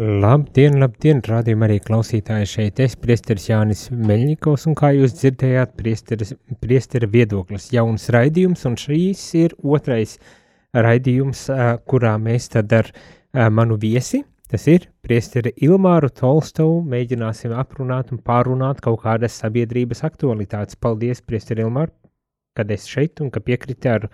[0.00, 5.74] Labdien, labdien, rādījumā arī klausītāji šeit es, priesteris Jānis Meļņikovs, un kā jūs dzirdējāt,
[6.62, 10.14] priestera viedoklis jauns raidījums, un šīs ir otrais
[10.72, 11.42] raidījums,
[11.84, 12.88] kurā mēs tad ar
[13.52, 20.80] manu viesi, tas ir priesteri Ilmāru Tolstovu, mēģināsim aprunāt un pārunāt kaut kādas sabiedrības aktualitātes.
[20.80, 21.92] Paldies, priesteri Ilmāru,
[22.56, 24.08] kad es šeit un ka piekriti ar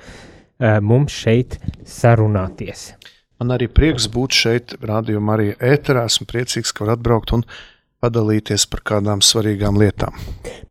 [0.83, 2.91] mums šeit sarunāties.
[3.41, 6.07] Man arī prieks būt šeit, rādījumā arī ēterā.
[6.09, 7.45] Esmu priecīgs, ka var atbraukt un
[8.03, 10.17] padalīties par kādām svarīgām lietām.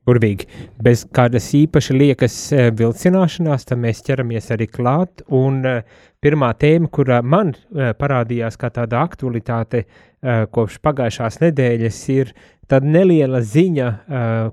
[0.06, 0.46] Burvīgi.
[0.86, 5.24] Bez kādas īpaši liekas e, vilcināšanās, tad mēs ķeramies arī klāt.
[5.34, 5.80] Un e,
[6.22, 9.88] pirmā tēma, kura man e, parādījās kā tāda aktualitāte
[10.26, 12.32] kopš pagājušās nedēļas, ir
[12.66, 13.88] Tad neliela ziņa,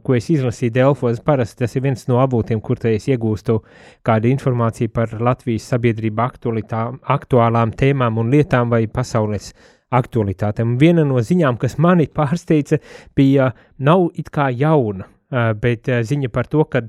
[0.04, 3.56] ko es izlasīju Delfos, parasti tas ir viens no avotiem, kur es iegūstu
[4.04, 6.26] kādu informāciju par Latvijas sabiedrību
[7.14, 9.54] aktuālām tēmām un lietām vai pasaules
[9.92, 10.76] aktualitātēm.
[10.80, 12.80] Viena no ziņām, kas mani pārsteidza,
[13.16, 15.08] bija nav it kā jauna,
[15.60, 16.82] bet ziņa par to, ka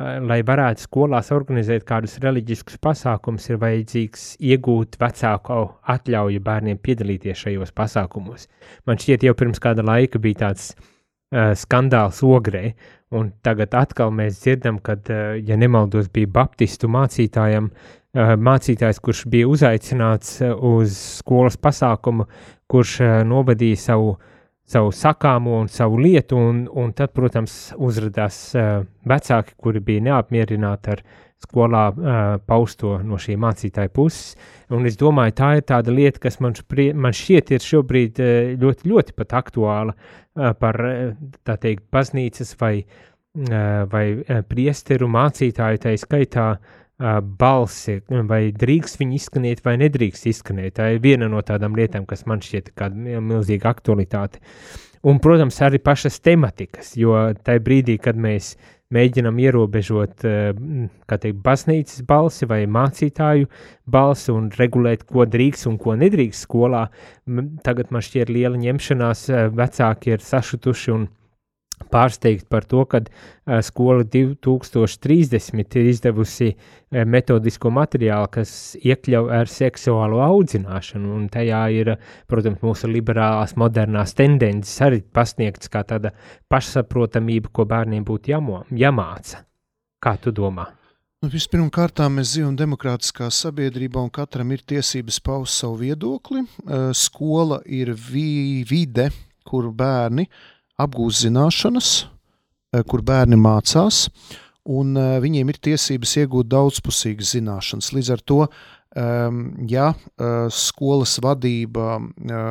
[0.00, 5.58] lai varētu skolās organizēt kādus reliģiskus pasākumus, ir vajadzīgs iegūt vecāku
[5.94, 8.48] atļauju bērniem piedalīties šajos pasākumos.
[8.88, 12.72] Man šķiet, jau pirms kāda laika bija tāds uh, skandāls ogrē,
[13.12, 19.24] un tagad atkal mēs dzirdam, ka, uh, ja nemaldos, bija baptistu mācītājam, uh, mācītājs, kurš
[19.30, 22.26] bija uzaicināts uz skolas pasākumu,
[22.70, 24.18] kurš uh, novadīja savu
[24.70, 28.68] savu sakāmo un savu lietu, un, un tad, protams, uzrādījās uh,
[29.10, 31.02] vecāki, kuri bija neapmierināti ar
[31.40, 31.86] skolā
[32.44, 34.34] pausto no šī mācītāja puses.
[34.76, 38.20] Un es domāju, tā ir tāda lieta, kas man, šprie, man šķiet ir šobrīd
[38.60, 39.94] ļoti, ļoti pat aktuāla
[40.60, 40.78] par,
[41.48, 42.74] tā teikt, baznīcas vai,
[43.88, 44.04] vai
[44.52, 46.79] priesteru mācītāju, tā skaitā uh,
[47.40, 50.76] balsi, vai drīkst viņi izskanēt, vai nedrīkst izskanēt.
[50.76, 54.42] Tā ir viena no tādām lietām, kas man šķiet kāda milzīga aktualitāte.
[55.08, 58.52] Un, protams, arī pašas tematikas, jo tajā brīdī, kad mēs
[58.92, 63.48] mēģinam ierobežot, teikt, baznīcas balsi vai mācītāju
[63.88, 66.88] balsi un regulēt, ko drīkst un ko nedrīkst skolā,
[67.64, 69.24] tagad man šķiet liela ņemšanās,
[69.56, 71.08] vecāki ir sašutuši un
[71.90, 79.50] pārsteigti par to, ka uh, skola 2030 ir izdevusi uh, metodisko materiālu, kas iekļauj ar
[79.50, 81.94] seksuālo audzināšanu, un tajā ir,
[82.30, 86.12] protams, mūsu liberālās modernās tendences arī pasniegts kā tāda
[86.50, 89.44] pašsaprotamība, ko bērniem būtu jāmo, jāmāca.
[90.00, 90.70] Kā tu domā?
[91.20, 96.46] Nu, Vispirmkārt, mēs dzīvojam demokrātiskā sabiedrībā, un katram ir tiesības paust savu viedokli.
[96.96, 99.10] Skola ir vi vide,
[99.44, 100.38] kur bērni uh,
[100.84, 101.90] apgūst zināšanas,
[102.72, 104.08] eh, kur bērni mācās,
[104.64, 107.92] un eh, viņiem ir tiesības iegūt daudzpusīgas zināšanas.
[107.96, 108.40] Līdz ar to,
[108.96, 112.00] ehm, ja eh, skolas vadība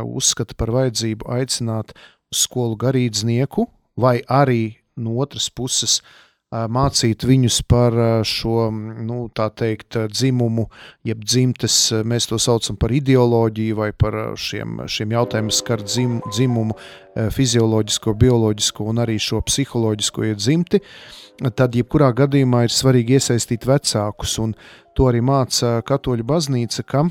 [0.06, 1.95] uzskata par vajadzību aicināt
[2.31, 3.67] skolu garīdznieku,
[3.97, 6.01] vai arī no otras puses
[6.50, 7.94] mācīt viņus par
[8.26, 8.70] šo,
[9.06, 10.66] nu, tā teikt, dzimumu,
[11.06, 16.78] jeb dzimtes, mēs to saucam par ideoloģiju vai par šiem, šiem jautājumiem skar dzim, dzimumu,
[17.36, 20.82] fizioloģisko, bioloģisko un arī šo psiholoģisko iedzimti,
[21.56, 24.58] tad jebkurā gadījumā ir svarīgi iesaistīt vecākus, un
[24.98, 27.09] to arī māca katoļu baznīca, ka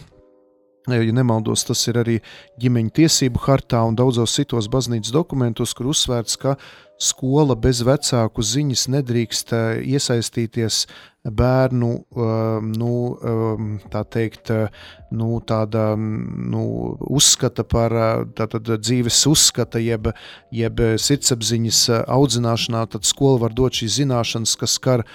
[0.88, 2.14] Ja nemaldos, tas ir arī
[2.62, 6.54] ģimeņa tiesību hartā un daudzos citos baznīcas dokumentos, kur uzsvērts, ka
[6.98, 10.86] skola bez vecāku ziņas nedrīkst eh, iesaistīties
[11.28, 14.50] bērnu, eh, nu, eh, tā teikt,
[15.14, 16.64] nu, tāda nu,
[17.00, 17.94] uzskata par
[18.36, 20.10] tātad dzīves uzskata, jeb,
[20.54, 25.06] jeb sirdsapziņas audzināšanā, tad skola var dot šīs zināšanas, kas skar,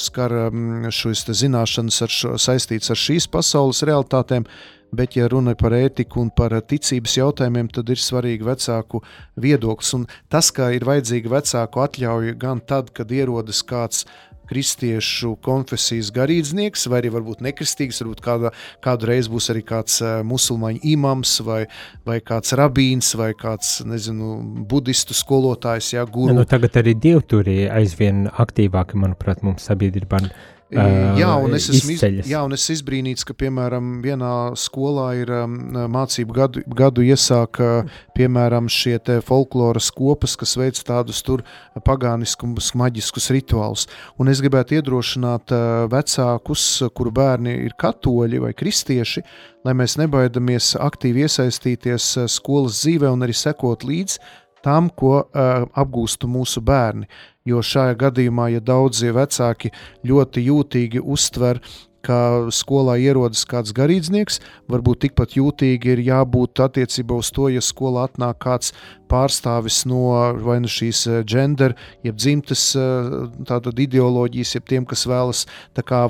[0.00, 4.48] skar mm, šīs zināšanas ar šo, saistīts ar šīs pasaules realitātēm,
[4.92, 9.02] bet, ja runa par ētiku un par ticības jautājumiem, tad ir svarīgi vecāku
[9.40, 9.92] viedoklis.
[9.98, 14.04] Un tas, ka ir vajadzīga vecāku atļauja gan tad, kad ierodas kāds
[14.48, 18.52] kristiešu konfesijas garīdznieks, vai arī varbūt nekristīgs, varbūt kāda,
[18.84, 21.66] kādu reizi būs arī kāds uh, musulmaņu imams, vai,
[22.08, 24.38] vai kāds rabīns, vai kāds, nezinu,
[24.68, 26.32] budistu skolotājs, jā, guru.
[26.32, 30.24] Nu, tagad arī dievturī aizvien aktīvāki, manuprāt, mums sabiedrībā
[30.68, 35.54] Jā, un es esmu iz, jā, un es izbrīnīts, ka, piemēram, vienā skolā ir um,
[35.94, 37.86] mācību gadu, gadu iesāka,
[38.16, 41.40] piemēram, šie folkloras kopas, kas veic tādus tur
[41.86, 43.86] pagāniskus, maģiskus rituālus.
[44.20, 49.24] Un es gribētu iedrošināt uh, vecākus, kuru bērni ir katoļi vai kristieši,
[49.64, 54.20] lai mēs nebaidamies aktīvi iesaistīties skolas dzīvē un arī sekot līdzi
[54.64, 57.08] tam, ko uh, apgūstu mūsu bērni.
[57.48, 59.70] Jo šajā gadījumā, ja daudzi vecāki
[60.04, 61.62] ļoti jūtīgi uztver
[62.08, 64.40] ka skolā ierodas kāds garīdznieks,
[64.72, 68.72] varbūt tikpat jūtīgi ir jābūt attiecībā uz to, ja skolā atnāk kāds
[69.08, 70.12] pārstāvis no
[70.44, 71.74] vai nu šīs eh, gender,
[72.06, 73.10] jeb dzimtes eh,
[73.48, 75.44] tātad ideoloģijas, jeb tiem, kas vēlas
[75.76, 76.04] tā kā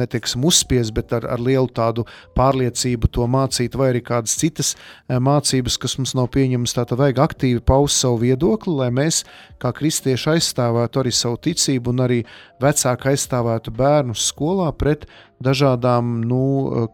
[0.00, 2.06] neteiksim uzspies, bet ar, ar lielu tādu
[2.38, 7.22] pārliecību to mācīt, vai arī kādas citas eh, mācības, kas mums nav pieņemas, tātad vajag
[7.28, 9.22] aktīvi paust savu viedokli, lai mēs
[9.62, 12.20] kā kristieši aizstāvētu arī savu ticību un arī
[12.62, 15.06] vecāki aizstāvētu bērnus skolā pret
[15.42, 16.40] dažādām nu,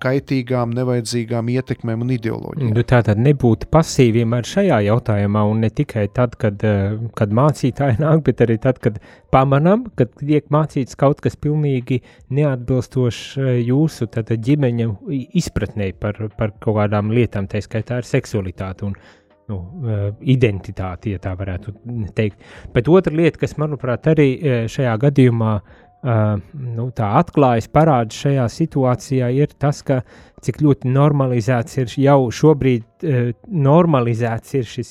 [0.02, 2.72] kaitīgām, nevajadzīgām ietekmēm un ideoloģijām.
[2.74, 7.30] Nu, tā tad nebūtu pasīviem ar šajā jautājumā, un ne tikai tad, kad, eh, kad
[7.30, 8.98] mācītāji nāk, bet arī tad, kad
[9.32, 14.90] pamanām, ka tiek mācīts kaut kas pilnīgi neatbilstošs eh, jūsu ģimeņa
[15.38, 18.90] izpratnē par, par kaut kādām lietām, tā skaitā ar seksualitāti.
[18.90, 18.98] Un,
[19.52, 21.76] nu, eh, identitāti, ja tā varētu
[22.16, 22.42] teikt.
[22.74, 24.28] Bet otra lieta, kas, manuprāt, arī
[24.72, 25.56] šajā gadījumā
[26.02, 30.00] Uh, nu, tā atklājas, parāda šajā situācijā, ir tas, ka
[30.42, 33.04] cik ļoti normalizēts ir jau šobrīd
[33.46, 34.90] normalizēts ir šis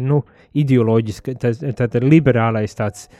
[0.00, 0.22] nu,
[0.56, 3.10] ideoloģiski, tas, tad liberālais tāds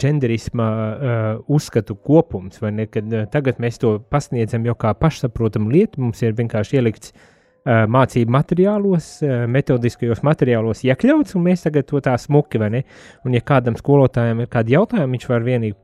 [0.00, 5.76] genderisma uh, uzskatu kopums, vai ne, kad uh, tagad mēs to pasniedzam jau kā pašsaprotamu
[5.76, 11.86] lietu, mums ir vienkārši ielikts uh, Eh, mācību materiālos, metodiskajos materiālos iekļauts, un mēs tagad
[11.86, 12.82] to tā smuki, vai ne?
[13.26, 15.76] Un, ja kādam skolotājam ir kādi jautājumi, viņš var vienīgi,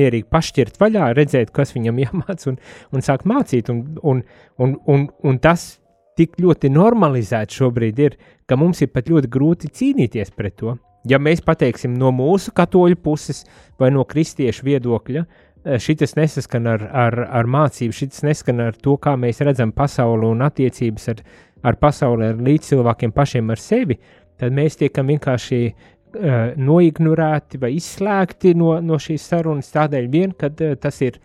[0.00, 2.60] mierīgi pašķirt vaļā, redzēt, kas viņam jāmāc un,
[2.92, 4.20] un sākt mācīt, un, un,
[4.60, 5.74] un, un, un tas
[6.18, 10.76] tik ļoti normalizēts šobrīd ir, ka mums ir pat ļoti grūti cīnīties pret to.
[11.08, 13.44] Ja mēs pateiksim no mūsu katoļu puses
[13.80, 15.24] vai no kristiešu viedokļa,
[15.64, 20.28] Eh, šis nesaskan ar, ar, ar mācību, šis nesaskan ar to, kā mēs redzam pasauli
[20.28, 21.22] un attiecības ar,
[21.64, 23.96] ar pasauli, ar līdzcilvēkiem pašiem ar sevi,
[24.36, 29.72] tad mēs tiekam vienkārši uh, noignorēti vai izslēgti no, no šīs sarunas.
[29.72, 31.16] Tādēļ vien, ka uh, tas ir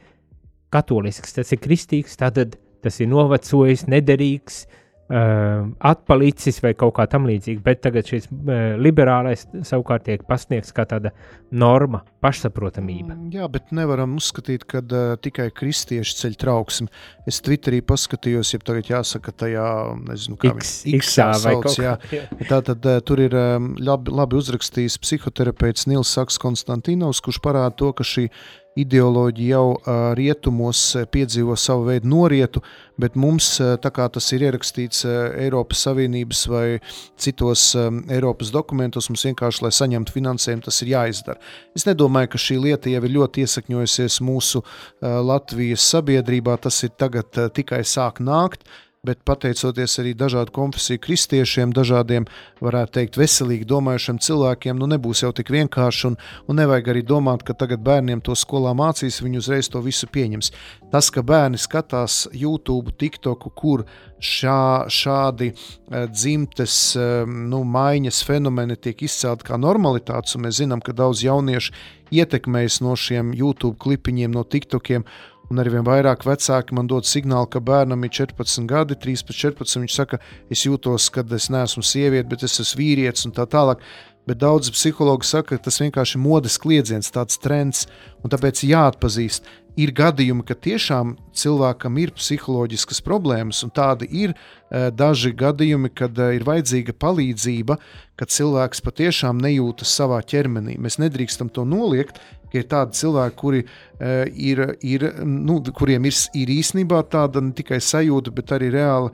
[0.71, 2.39] katolisks, tas ir kristīgs, tad
[2.79, 4.78] tas ir novecojis, nederīgs, uh,
[5.09, 11.09] atpalicis vai kaut kā tamlīdzīga, bet tagad šis uh, liberālais savukārt tiek pasniegts kā tāda
[11.49, 13.15] norma, pašsaprotamība.
[13.15, 16.89] Mm, jā, bet nevaram uzskatīt, ka uh, tikai kristieši ceļ trauksmi.
[17.29, 19.65] Es Twitterī paskatījos, ja tagad jāsaka tajā,
[20.11, 21.95] nezinu, kā X, X vai sauc, jā.
[22.13, 22.27] jā.
[22.51, 27.89] Tātad uh, tur ir um, labi, labi uzrakstījis psihoterapeits Nils Saks Konstantinovs, kurš parāda to,
[27.97, 28.27] ka šī
[28.77, 29.77] ideoloģija jau
[30.17, 30.81] rietumos
[31.11, 32.61] piedzīvo savu veidu norietu,
[32.99, 33.47] bet mums,
[33.81, 36.65] tā kā tas ir ierakstīts Eiropas Savienības vai
[37.19, 41.39] citos Eiropas dokumentos, mums vienkārši, lai saņemtu finansējumu, tas ir jāizdara.
[41.75, 44.63] Es nedomāju, ka šī lieta jau ir ļoti iesakņojusies mūsu
[45.01, 48.67] Latvijas sabiedrībā, tas ir tagad tikai sāk nākt,
[49.07, 52.25] bet pateicoties arī dažādu konfesiju kristiešiem, dažādiem,
[52.59, 56.17] varētu teikt, veselīgi domājušiem cilvēkiem, nu nebūs jau tik vienkārši, un,
[56.51, 60.51] un nevajag arī domāt, ka tagad bērniem to skolā mācīs, viņi uzreiz to visu pieņems.
[60.91, 63.85] Tas, ka bērni skatās YouTube, TikToku, kur
[64.19, 70.83] šā, šādi uh, dzimtes uh, nu, maiņas fenomeni tiek izcelti kā normalitātes, un mēs zinām,
[70.83, 71.71] ka daudz jauniešu
[72.19, 75.07] ietekmējas no šiem YouTube klipiņiem, no TikTokiem,
[75.49, 79.79] Un arvien vairāk vecāki man dod signālu, ka bērnam ir 14 gadi, 13, 14.
[79.81, 80.19] Viņš saka,
[80.53, 83.81] es jūtos, ka es neesmu sieviete, bet es esmu vīrietis un tā tālāk.
[84.29, 87.87] Bet daudzi psihologi saka, ka tas vienkārši ir modes kliedziens, tāds trends,
[88.21, 89.47] un tāpēc jāatpazīst.
[89.79, 96.17] Ir gadījumi, ka tiešām cilvēkam ir psiholoģiskas problēmas, un tādi ir e, daži gadījumi, kad
[96.19, 97.77] e, ir vajadzīga palīdzība,
[98.19, 100.75] kad cilvēks patiešām nejūtas savā ķermenī.
[100.77, 102.19] Mēs nedrīkstam to noliegt,
[102.51, 107.53] ka ir tādi cilvēki, kuri, uh, ir, ir, nu, kuriem ir, ir īstenībā tāda ne
[107.57, 109.11] tikai sajūta, bet arī reāla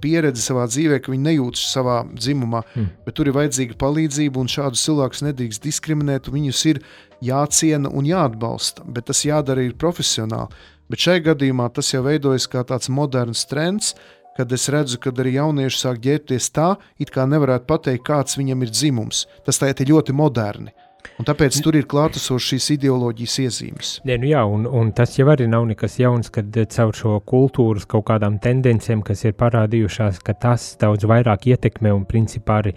[0.00, 2.64] pieredze savā dzīvē, ka viņi nejūtas savā dzimumā.
[2.74, 2.90] Hmm.
[3.06, 6.32] Bet tur ir vajadzīga palīdzība, un šādus cilvēkus nedrīkst diskriminēt.
[6.34, 6.82] Viņus ir
[7.24, 10.52] jāciena un jāatbalsta, bet tas jādara ir profesionāli.
[10.90, 13.94] Bet šajā gadījumā tas jau veidojas kā tāds moderns trends,
[14.36, 18.66] kad es redzu, ka arī jaunieši sāk ģērbties tā, it kā nevarētu pateikt, kāds viņam
[18.66, 19.24] ir dzimums.
[19.46, 20.74] Tas tā ir ļoti moderni.
[21.20, 23.90] Un tāpēc tur ir klātesošas šīs ideoloģijas iezīmes.
[24.08, 27.18] Nē, nu jā, un, un tas jau arī nav nekas jauns, kad eh, caur šo
[27.28, 32.74] kultūras kaut kādām tendencēm, kas ir parādījušās, ka tas daudz vairāk ietekmē un principā arī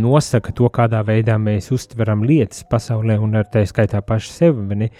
[0.00, 4.90] nosaka to, kādā veidā mēs uztveram lietas pasaulē un ar tā skaitā paši sevi.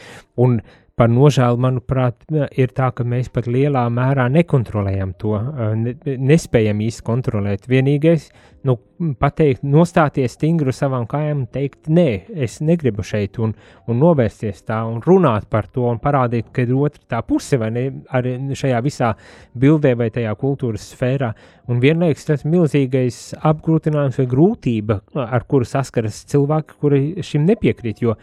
[0.43, 0.59] Un
[0.97, 2.25] par nožēlu, manuprāt,
[2.57, 5.35] ir tā, ka mēs pat lielā mērā nekontrolējam to,
[5.77, 7.67] ne, nespējam īsti kontrolēt.
[7.69, 8.31] Vienīgais,
[8.65, 8.79] nu,
[9.21, 12.07] pateikt, nostāties stingri savām kājām un teikt, nē,
[12.47, 13.53] es negribu šeit, un,
[13.85, 17.71] un novērsties tā, un runāt par to, un parādīt, ka ir otra tā puse, vai
[17.77, 17.85] ne,
[18.17, 19.13] arī šajā visā
[19.53, 21.33] bildē vai tajā kultūras sfērā.
[21.69, 28.17] Un vienlaikus tas milzīgais apgrūtinājums vai grūtība, ar kuru saskaras cilvēki, kuri šim nepiekrīt, jo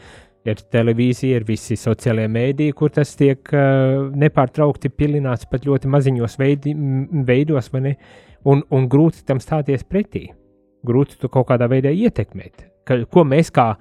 [0.47, 6.37] ir televīzija, ir visi sociālie mēdīji, kur tas tiek uh, nepārtraukti pilināts pat ļoti maziņos
[6.39, 6.75] veidi,
[7.27, 10.29] veidos, un, un grūti tam stāties pretī.
[10.83, 12.67] Grūti to kaut kādā veidā ietekmēt.
[12.83, 13.73] Ka, ko mēs kā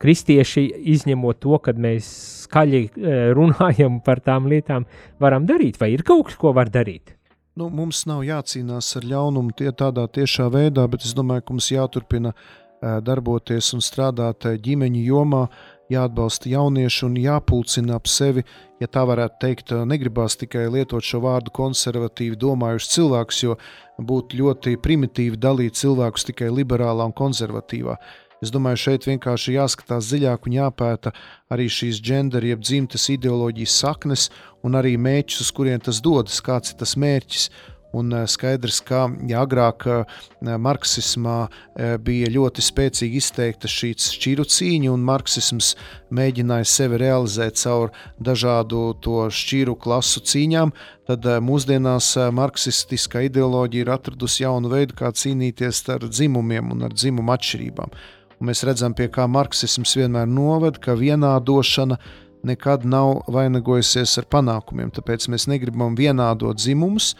[0.00, 2.08] kristieši, izņemot to, kad mēs
[2.44, 4.86] skaļi uh, runājam par tām lietām,
[5.20, 7.16] varam darīt, vai ir kaut kas, ko var darīt?
[7.58, 11.72] Nu, mums nav jācīnās ar ļaunumu tie tādā tiešā veidā, bet es domāju, ka mums
[11.72, 15.46] jāturpina uh, darboties un strādāt ģimeņu jomā,
[15.90, 18.44] jāatbalsta jaunieši un jāpulcina ap sevi,
[18.80, 23.58] ja tā varētu teikt, negribās tikai lietot šo vārdu konservatīvi domājušs cilvēks, jo
[23.98, 27.98] būtu ļoti primitīvi dalīt cilvēkus tikai liberālā un konservatīvā.
[28.40, 31.12] Es domāju, šeit vienkārši jāskatās dziļāk un jāpēta
[31.52, 34.30] arī šīs gender, jeb dzimtes ideoloģijas saknes
[34.64, 37.50] un arī mērķus, uz kurien tas dodas, kāds ir tas mērķis.
[37.92, 44.46] Un eh, skaidrs, ka ja agrāk eh, marksismā eh, bija ļoti spēcīgi izteikta šī šķiru
[44.46, 45.72] cīņa, un marksisms
[46.14, 47.90] mēģināja sevi realizēt caur
[48.22, 50.72] dažādu to šķiru klasu cīņām,
[51.10, 57.34] tad mūsdienās marksistiskā ideoloģija ir atradusi jaunu veidu, kā cīnīties ar dzimumiem un ar dzimumu
[57.34, 57.94] atšķirībām.
[58.40, 61.98] Un mēs redzam, pie kā marksisms vienmēr noved, ka vienādošana
[62.46, 64.92] nekad nav vainagojusies ar panākumiem.
[64.96, 67.12] Tāpēc mēs negribam vienādot dzimumus,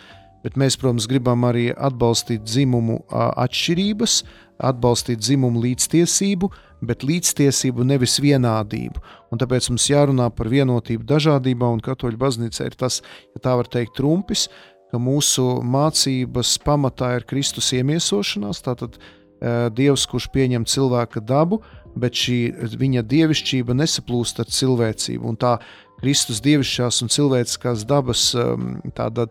[0.45, 4.17] bet mēs, protams, gribam arī atbalstīt dzimumu atšķirības,
[4.71, 6.51] atbalstīt dzimumu līdztiesību,
[6.85, 9.01] bet līdztiesību nevis vienādību.
[9.33, 13.01] Un tāpēc mums jārunā par vienotību dažādībā, un katoļu baznīca ir tas,
[13.35, 14.49] ja tā var teikt, trumpis,
[14.91, 18.99] ka mūsu mācības pamatā ir Kristus iemiesošanās, tātad
[19.73, 21.63] Dievs, kurš pieņem cilvēka dabu,
[21.97, 22.41] bet šī
[22.77, 25.25] viņa dievišķība nesaplūst ar cilvēcību.
[25.31, 25.55] Un tā
[26.01, 28.31] Kristus dievišķās un cilvēciskās dabas
[28.97, 29.27] tāda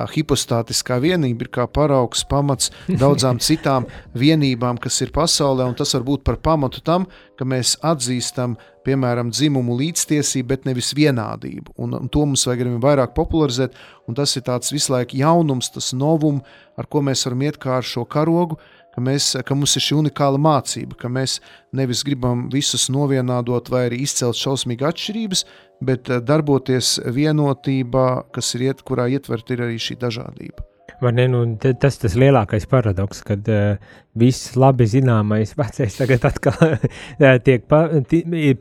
[0.00, 3.84] Tā hipostātiskā vienība ir kā paraugs, pamats daudzām citām
[4.16, 7.04] vienībām, kas ir pasaulē, un tas var būt par pamatu tam,
[7.36, 8.54] ka mēs atzīstam,
[8.86, 11.76] piemēram, dzimumu līdztiesību, bet nevis vienādību.
[11.84, 13.76] Un, un to mums vajag arī vairāk popularizēt,
[14.08, 16.48] un tas ir tāds visu laiku jaunums, tas novums,
[16.80, 18.56] ar ko mēs varam iet kā ar šo karogu,
[18.94, 21.42] ka, mēs, ka mums ir šī unikāla mācība, ka mēs
[21.76, 25.44] nevis gribam visus novienādot vai arī izcelt šausmīgi atšķirības,
[25.84, 30.66] bet eh, darboties vienotībā, kas ir iet, kurā ietvert ir arī šī dažādība.
[31.00, 31.40] Vai ne, nu,
[31.80, 33.78] tas tas lielākais paradoks, kad uh,
[34.20, 36.74] viss labi zināmais vecais tagad atkal
[37.46, 37.86] tiek pa,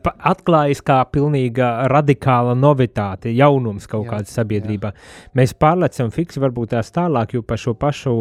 [0.06, 4.94] pa, atklājis kā pilnīga radikāla novitāte, jaunums kaut jā, kāda sabiedrībā.
[4.94, 5.34] Jā.
[5.36, 8.16] Mēs pārlecam fiksi varbūt tās tālāk, jo par šo pašu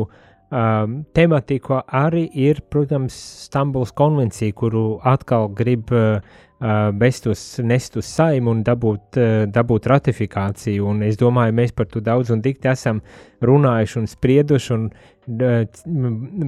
[0.49, 3.13] Um, tematiku arī ir, protams,
[3.45, 6.25] Stambuls konvencija, kuru atkal grib uh,
[6.59, 10.89] best uz, nest uz saimu un dabūt, uh, dabūt ratifikāciju.
[10.91, 13.03] Un es domāju, mēs par to daudz un dikti esam
[13.47, 14.89] runājuši un sprieduši, un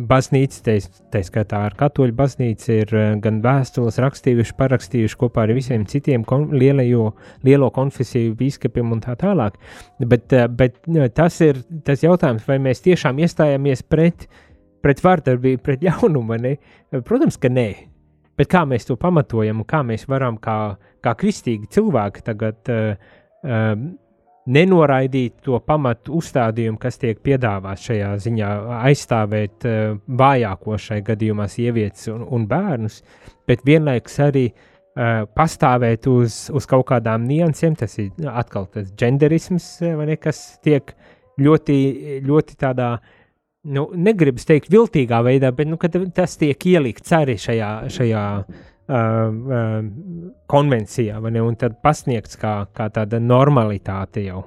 [0.08, 0.76] baznīca,
[1.12, 6.48] tā skaitā ar katoļu baznīcu, ir gan vēstules rakstījuši, parakstījuši kopā ar visiem citiem kon,
[6.56, 7.10] lielajo,
[7.44, 9.60] lielo konfesiju biskupiem un tā tālāk.
[10.00, 10.80] Bet, bet
[11.14, 14.26] tas ir tas jautājums, vai mēs tiešām iestājāmies pret,
[14.80, 16.56] pret vārdarbību, pret jaunumu, ne?
[17.04, 17.89] Protams, ka nē.
[18.38, 23.10] Bet kā mēs to pamatojam un kā mēs varam kā, kā kristīgi cilvēki tagad uh,
[23.44, 23.74] uh,
[24.50, 28.48] nenoraidīt to pamatu uzstādījumu, kas tiek piedāvāts šajā ziņā,
[28.88, 33.00] aizstāvēt uh, vājāko šai gadījumā sievietes un, un bērnus,
[33.48, 37.76] bet vienlaikus arī uh, pastāvēt uz, uz kaut kādām niansēm.
[37.78, 40.94] Tas ir atkal tas genderisms, ne, kas tiek
[41.40, 41.80] ļoti,
[42.26, 42.94] ļoti tādā,
[43.68, 45.78] nu, negribas teikt, viltīgā veidā, bet nu,
[46.14, 47.70] tas tiek ielikts arī šajā.
[47.98, 48.26] šajā
[48.90, 48.96] Uh,
[49.46, 49.84] uh,
[50.50, 54.40] konvencijā, ne, un tad pasniegts kā, kā tāda normalitāte jau.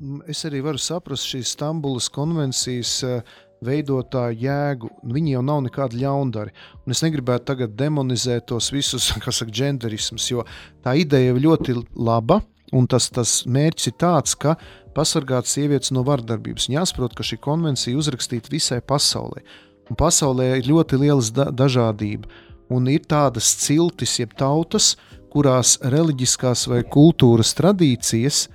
[0.00, 4.90] Nu, es arī varu saprast šīs Stambulas konvencijas uh, veidotāju jēgu.
[5.14, 6.54] Viņi jau nav nekādi ļaundari.
[6.86, 10.46] Un es negribētu tagad demonizēt tos visus, kas saka, genderisms, jo
[10.84, 12.42] tā ideja ir ļoti laba.
[12.72, 14.54] Un tas, tas mērķis ir tāds, ka
[14.96, 16.68] pasargāt sievietes no vardarbības.
[16.72, 19.42] Jāsaprot, ka šī konvencija uzrakstīta visai pasaulē.
[19.90, 22.30] Un pasaulē ir ļoti liela da dažādība
[22.72, 24.94] un ir tādas ciltis, jeb tautas,
[25.32, 28.46] kurās reliģiskās vai kultūras tradīcijas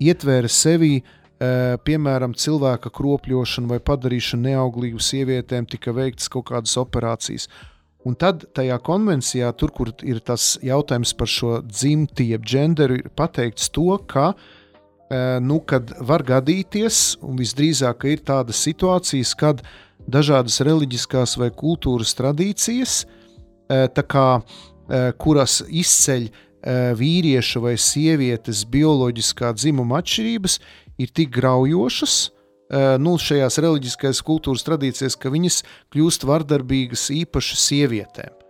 [0.00, 1.00] ietvēra sevī
[1.40, 7.48] piemēram, cilvēka kropļošana vai padarīšana neauglīgu sievietēm, tika veikts kaut kādas operācijas.
[8.04, 13.10] Un tad tajā konvencijā, tur, kur ir tas jautājums par šo dzimti, jeb genderu, ir
[13.16, 14.32] pateikts to, ka
[15.42, 15.60] nu,
[16.06, 19.62] var gadīties, un visdrīzāk ir tādas situācijas, kad
[20.10, 23.04] dažādas reliģiskās vai kultūras tradīcijas,
[24.10, 24.28] kā,
[25.18, 26.28] kuras izceļ
[27.00, 30.58] vīrieša vai sievietes bioloģiskā dzimuma atšķirības,
[31.00, 32.18] ir tik graujošas,
[33.02, 35.62] nu, šajās reliģiskajās kultūras tradīcijās, ka viņas
[35.94, 38.49] kļūst vardarbīgas īpaši sievietēm.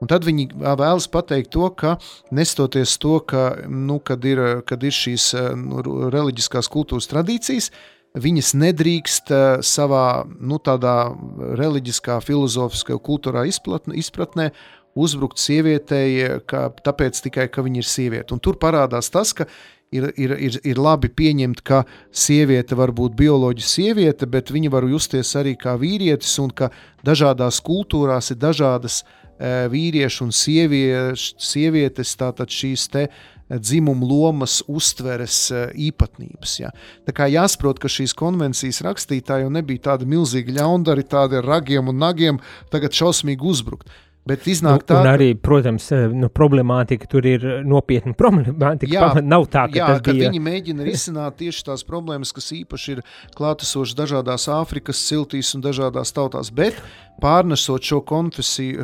[0.00, 1.98] Un tad viņi vēlas pateikt to, ka
[2.32, 5.30] nestoties to, ka, nu, kad, ir, kad ir šīs
[5.60, 7.68] nu, reliģiskās kultūras tradīcijas,
[8.16, 9.32] viņas nedrīkst
[9.66, 10.06] savā
[10.40, 11.12] nu, tādā
[11.60, 14.50] reliģiskā, filozofiskā, kultūrā izplatnē, izpratnē
[14.98, 18.34] uzbrukt sievietei, ka, tāpēc tikai, ka viņa ir sieviete.
[18.34, 19.46] Un tur parādās tas, ka
[19.94, 24.86] ir, ir, ir, ir labi pieņemt, ka sieviete var būt bioloģiski sieviete, bet viņa var
[24.90, 26.70] justies arī kā vīrietis, un ka
[27.06, 33.10] dažādās kultūrās ir dažādas e, vīriešu un sievieš, sievietes, tātad šīs te e,
[33.56, 36.58] dzimuma lomas, uztveres e, īpatnības.
[36.60, 36.74] Ja.
[37.08, 42.00] Tā kā jāsaprot, ka šīs konvencijas rakstītāji nebija tādi milzīgi ļaundari, tādi ar ragiem un
[42.02, 42.40] nagiem,
[42.72, 43.88] tagad šausmīgi uzbrukt.
[44.30, 48.90] Bet iznāk tā, un arī, protams, eh, nu, problemātika tur ir nopietna problemātika.
[48.92, 50.28] Jā, nav tā, ka, jā, ka bija...
[50.30, 53.02] viņi mēģina risināt tieši tās problēmas, kas īpaši ir
[53.38, 56.52] klātesošas dažādās Āfrikas ciltīs un dažādās tautās.
[56.54, 56.78] Bet
[57.22, 58.02] pārnesot šo,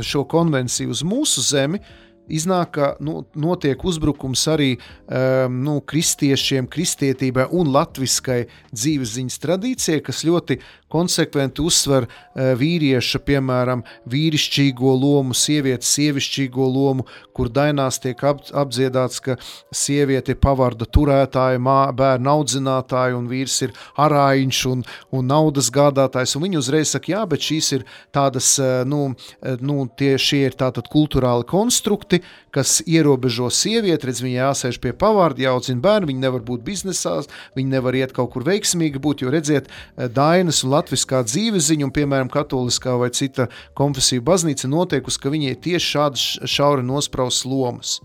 [0.03, 1.83] šo konvenciju uz mūsu zemi,
[2.27, 8.41] Iznāk, ka nu, notiek uzbrukums arī um, nu, kristiešiem, kristietībai un latviskai
[8.73, 10.59] dzīves ziņas tradīcijai, kas ļoti
[10.91, 17.07] konsekventi uzsver uh, vīrieša, piemēram, vīrišķīgo lomu, sievietes sievišķīgo lomu,
[17.37, 19.37] kur dainās tiek ap, apdziedāts, ka
[19.75, 26.35] sieviete ir pavarda turētāja, mā, bērnu audzinātāja un vīrs ir arājiņš un, un naudas gādātājs.
[26.39, 30.45] Un viņi uzreiz saka, jā, bet šīs ir tādas, uh, nu, uh, nu tie, šie
[30.51, 34.07] ir tātad kulturāli konstrukti, punkti, kas ierobežo sievieti.
[34.07, 38.33] Redz, viņa jāsēž pie pavārda, jāaudzina bērnu, viņa nevar būt biznesā, viņa nevar iet kaut
[38.33, 43.49] kur veiksmīgi būt, jo redziet, eh, Dainas un latviskā dzīveziņa, un, piemēram, katoliskā vai cita
[43.75, 48.01] konfesija baznīca notiekusi, ka viņai tieši šādas šauri nospraustas lomas.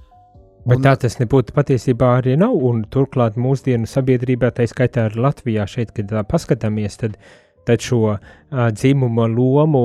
[0.66, 5.24] Bet un, tā tas nebūtu patiesībā arī nav, un turklāt mūsdienu sabiedrībā, tā skaitā arī
[5.24, 8.16] Latvijā, šeit, kad tā paskatāmies, tad uh, tad šo
[8.52, 9.84] dzimuma lomu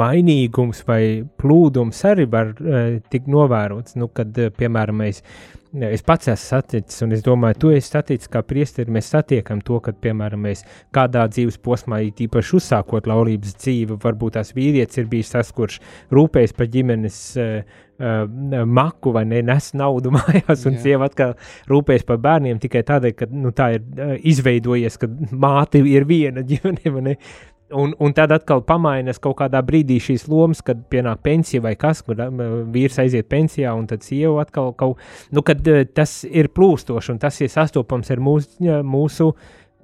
[0.00, 1.02] mainīgums vai
[1.40, 2.54] plūdums arī var
[3.10, 3.96] tikt novērots.
[4.00, 5.22] Nu, kad, piemēram, mēs,
[5.90, 9.80] es pats esmu saticis, un es domāju, tu esi saticis kā priesteri, mēs satiekam to,
[9.84, 10.64] ka, piemēram, mēs
[10.94, 15.80] kādā dzīves posmā, īpaši uzsākot laulības dzīvi, varbūt tās vīrietis ir bijis tas, kurš
[16.14, 20.82] rūpējas par ģimenes uh, maku vai ne, nes naudu mājās, un Jā.
[20.84, 21.34] sieva atkal
[21.70, 26.44] rūpējas par bērniem tikai tādēļ, ka nu, tā ir uh, izveidojies, ka māte ir viena
[26.46, 27.16] ģimene.
[27.74, 32.04] Un, un tad atkal pamainās kaut kādā brīdī šīs lomas, kad pienāk pensija vai kas,
[32.06, 32.20] kur
[32.70, 37.18] vīrs aiziet pensijā, un tad sieva atkal kaut kā, nu, kad tas ir plūstoši, un
[37.24, 39.32] tas ir sastopams ar mūsu, mūsu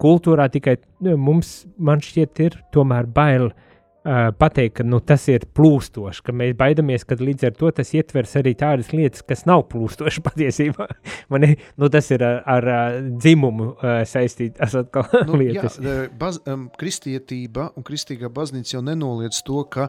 [0.02, 0.76] kultūrā, tikai
[1.18, 3.71] mums, man šķiet, ir tomēr bail uh, Uh,
[4.02, 8.34] pateikt, ka nu, tas ir plūstoši, ka mēs baidāmies, ka līdz ar to tas ietvers
[8.40, 10.88] arī tādas lietas, kas nav plūstošas patiesībā.
[11.32, 11.46] Man,
[11.78, 15.78] nu, tas ir ar, ar, ar dzimumu uh, saistītas nu, lietas.
[15.78, 19.88] Jā, baz, um, kristietība un kristīgā baznīca jau nenoliedz to, ka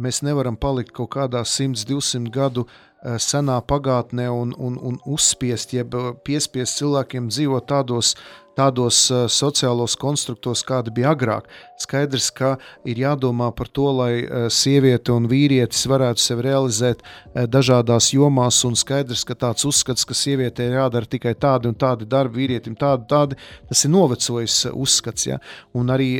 [0.00, 5.74] mēs nevaram palikt kaut kādā 100, 200 gadu uh, senā pagātnē un, un, un uzspiest,
[5.76, 5.94] jeb
[6.26, 8.16] piespiest cilvēkiem dzīvot tādos
[8.58, 11.48] tādos uh, sociālos konstruktos, kāda bija agrāk.
[11.82, 12.54] Skaidrs, ka
[12.86, 18.60] ir jādomā par to, lai uh, sieviete un vīrietis varētu sevi realizēt uh, dažādās jomās,
[18.68, 22.76] un skaidrs, ka tāds uzskats, ka sievietei ir jādara tikai tādi un tādi darbi, vīrietim
[22.78, 23.38] tādi, tādi,
[23.68, 25.26] tas ir novecojis uzskats.
[25.30, 25.40] Ja?
[25.76, 26.10] Un arī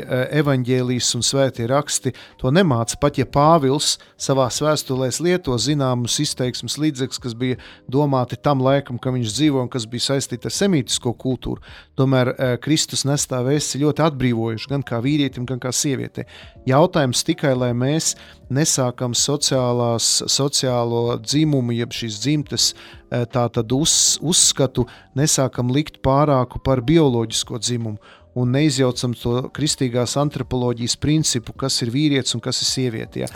[0.42, 2.98] evaņģēlijas un svētie raksti to nemāca.
[3.00, 7.58] Pat ja Pāvils savā vēstulēs lieto zināmus izteiksmes līdzekļus, kas bija
[7.90, 11.62] domāti tam laikam, kad viņš dzīvo un kas bija saistīti ar semītisko kultūru,
[11.98, 16.26] tomēr tomēr uh, Kristus nes tā vēsts ļoti atbrīvojuši gan kā vīrietim, gan kā sievietei.
[16.66, 18.14] Jautājums tikai, lai mēs
[18.50, 26.82] nesākam sociālās, sociālo dzimumu, jeb šīs dzimtes uh, tātad uz, uzskatu, nesākam likt pārāku par
[26.82, 27.98] bioloģisko dzimumu
[28.34, 33.26] un neizjaucam to kristīgās antropoloģijas principu, kas ir vīrietis un kas ir sieviete.
[33.26, 33.28] Ja.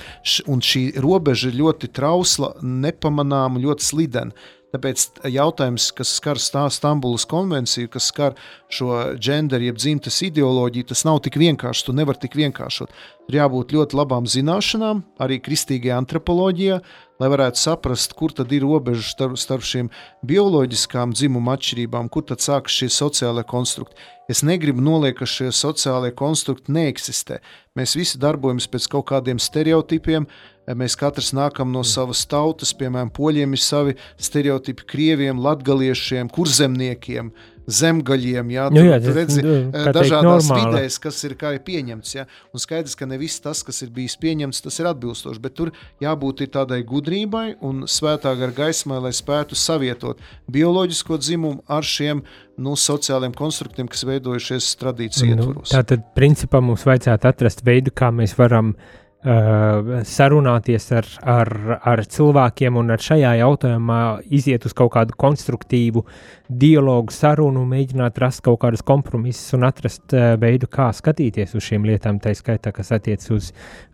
[0.49, 4.33] Un šī robeža ir ļoti trausla, nepamanāma, ļoti slidena.
[4.75, 8.35] Tāpēc jautājums, kas skar Stambulas konvenciju, kas skar
[8.73, 8.91] šo
[9.23, 11.87] genderu, jeb dzimtas ideoloģiju, tas nav tik vienkārši.
[11.87, 12.91] Tu nevari tik vienkāršot.
[13.27, 16.81] Tur jābūt ļoti labām zināšanām, arī kristīgajā antropoloģijā.
[17.17, 19.87] lai varētu saprast, kur tad ir robeža starp, starp šīm
[20.29, 23.97] bioloģiskām dzimuma atšķirībām, kur tad sākas šie sociālie konstrukti.
[24.29, 27.39] Es negribu noliekt, ka šie sociālie konstrukti neeksistē.
[27.79, 30.29] Mēs visi darbojamies pēc kaut kādiem stereotipiem.
[30.75, 37.31] Mēs katrs nākam no savas tautas, piemēram, poļiem ir savi stereotipi, krieviem, latgaliešiem, kurzemniekiem,
[37.67, 39.55] zemgaļiem, jā, nu, jā, tur redzi, nu,
[39.95, 40.73] dažādās normāla.
[40.77, 42.15] vidēs, kas ir ir pieņemts.
[42.15, 45.57] Jā, un skaidrs, ka ne viss tas, kas ir bijis pieņemts, tas ir atbilstoši, bet
[45.59, 52.23] tur jābūt tādai gudrībai un svētā gara gaismai, lai spētu savietot bioloģisko dzimumu ar šiem
[52.57, 55.75] nu, sociāliem konstruktiem, kas veidojušies tradīciju nu, ietvaros.
[55.75, 61.51] Tātad, principā, mums vajadzētu atrast veidu, kā mēs varam Uh, sarunāties ar, ar,
[61.83, 66.05] ar cilvēkiem un ar šajā jautājumā iziet uz kaut kādu konstruktīvu
[66.47, 71.87] dialogu, sarunu, mēģināt rast kaut kādus kompromisus un atrast uh, veidu, kā skatīties uz šīm
[71.89, 73.49] lietām, tā skaitā, kas attiec uz,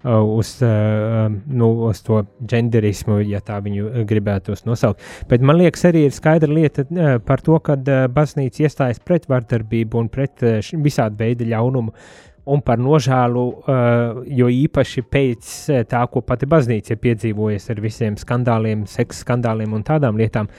[0.04, 5.00] uh, uz, uh, nu, uz to genderismu, ja tā viņu gribētos nosaukt.
[5.30, 9.30] Bet man liekas, arī ir skaidra lieta uh, par to, ka uh, baznīca iestājas pret
[9.32, 11.96] vardarbību un pret uh, visādi veidi ļaunumu.
[12.50, 17.82] Un par nožēlu, uh, jo īpaši pēc eh, tā, ko pati baznīca ir piedzīvojusi ar
[17.84, 20.50] visiem skandāliem, seksa skandāliem un tādām lietām,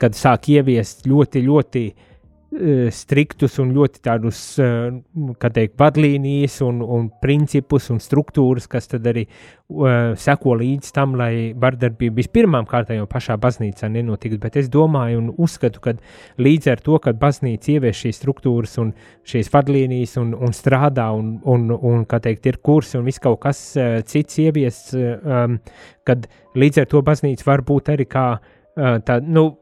[0.00, 2.09] kad sāk ieviest ļoti, ļoti uh, Eh,
[2.50, 4.90] striktus un ļoti tādus, eh,
[5.38, 11.14] kā teikt, vadlīnijas un, un principus un struktūras, kas tad arī uh, seko līdz tam,
[11.14, 15.94] lai vardarbība vispirmām kārtām jau pašā baznīcā nenotiktu, bet es domāju un uzskatu, ka
[16.42, 18.92] līdz ar to, kad baznīca ievieš šīs struktūras un
[19.30, 23.38] šīs vadlīnijas un, un strādā un, un, un, kā teikt, ir kursi un viss kaut
[23.46, 25.60] kas uh, cits ieviests, um,
[26.02, 26.26] kad
[26.58, 29.52] līdz ar to baznīca var būt arī kā uh, tā, nu,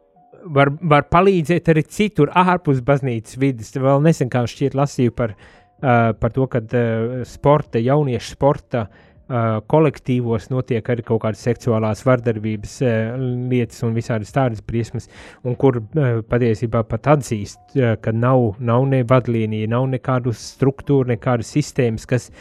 [0.44, 3.74] var, var palīdzēt arī citur, ārpus baznīcas vidas.
[3.77, 9.59] Vēl nesen kā šķiet lasīju par, uh, par to, ka uh, sporta, jauniešu sporta uh,
[9.70, 13.16] kolektīvos notiek arī kaut kādas seksuālās vardarbības uh,
[13.51, 15.09] lietas un visādas tādas briesmas,
[15.44, 21.12] un kur uh, patiesībā pat atzīst, uh, ka nav, nav ne vadlīnija, nav nekādu struktūru,
[21.14, 22.33] nekādas sistēmas, kas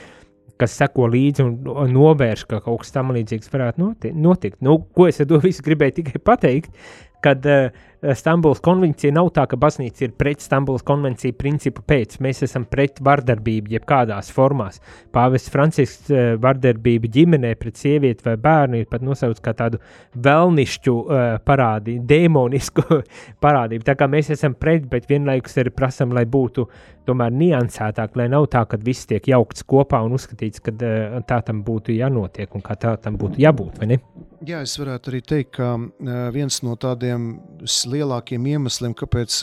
[0.57, 4.57] kas seko līdzi un novērš, ka kaut kas tam līdzīgs varētu notikt.
[4.65, 6.71] Nu, ko es ar to visu gribēju tikai pateikt,
[7.27, 7.85] kad uh,
[8.15, 12.19] Stambulas konvencija nav tā, ka baznīca ir pret Stambulas konvenciju principu pēc.
[12.23, 14.77] Mēs esam pret vardarbību, jebkādās formās.
[15.15, 19.81] Pāvests Francisks uh, vardarbību ģimenē pret sievieti vai bērnu ir pat nosaucis kā tādu
[20.13, 22.85] vēlnišķu uh, parādību, demonisku
[23.43, 23.87] parādību.
[23.87, 26.67] Tā kā mēs esam pret, bet vienlaikus arī prasam, lai būtu
[27.07, 31.41] tomēr niansētāk, lai nav tā, ka viss tiek jaukts kopā un uzskatīts, ka uh, tā
[31.49, 34.01] tam būtu jānotiek un kā tā tam būtu jābūt, vai ne?
[34.45, 35.71] Jā, es varētu arī teikt, ka
[36.33, 37.39] viens no tādiem
[37.89, 39.39] lielākiem iemesliem, kāpēc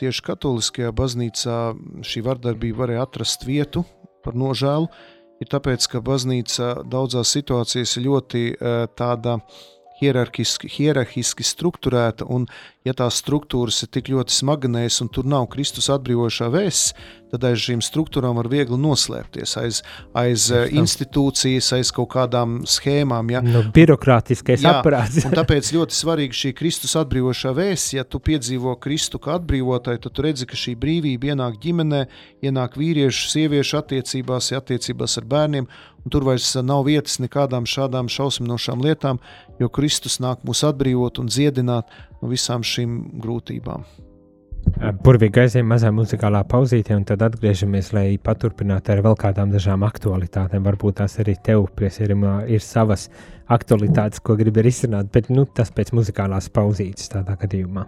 [0.00, 1.56] tieši katoliskajā baznīcā
[2.06, 3.84] šī vardarbība varēja atrast vietu
[4.24, 4.88] par nožēlu,
[5.42, 8.44] ir tāpēc, ka baznīca daudzās situācijās ir ļoti
[8.96, 9.36] tāda
[10.00, 12.46] hierarhiski, hierarhiski strukturēta, un
[12.88, 16.94] ja tās struktūras ir tik ļoti smagnējas un tur nav Kristus atbrīvošā vēsts,
[17.32, 19.80] tad aiz šīm struktūrām var viegli noslēpties, aiz,
[20.16, 23.32] aiz eh, institūcijas, aiz kaut kādām schēmām.
[23.34, 23.42] Ja.
[23.44, 25.20] Nu, birokrātiskais Jā, aparāts.
[25.38, 27.94] tāpēc ļoti svarīgi šī Kristus atbrīvošā vēsts.
[27.98, 32.02] Ja tu piedzīvo Kristu kā atbrīvotāju, tad tu redzi, ka šī brīvība ienāk ģimenē,
[32.48, 35.68] ienāk vīriešu, sieviešu attiecībās, attiecībās ar bērniem.
[36.08, 39.18] Tur vairs nav vietas nekādām šādām šausminošām lietām,
[39.60, 41.90] jo Kristus nāk mūs atbrīvot un dziedināt
[42.22, 43.86] no visām šīm grūtībām.
[45.02, 50.66] Burvīgi aizējām mazā muzikālā pauzītē, un tad atgriežamies, lai paturpinātu ar vēl kādām dažām aktualitātēm.
[50.66, 53.08] Varbūt tās arī tev, priesierimā, ir savas
[53.48, 57.86] aktualitātes, ko gribi risināt, bet nu, tas pēc muzikālās pauzītes tādā gadījumā.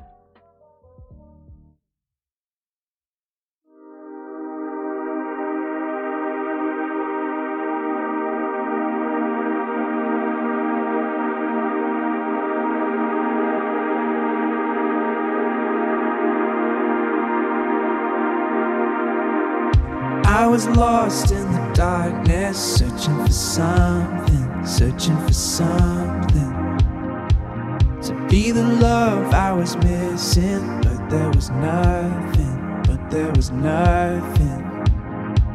[20.67, 26.53] Was lost in the darkness, searching for something, searching for something.
[28.03, 34.61] To be the love I was missing, but there was nothing, but there was nothing.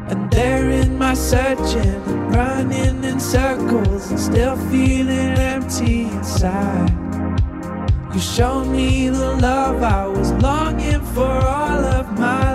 [0.10, 6.90] And there in my searching, running in circles, and still feeling empty inside.
[8.12, 12.55] You showed me the love I was longing for all of my life.